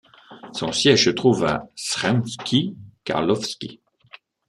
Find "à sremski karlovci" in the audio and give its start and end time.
1.45-3.81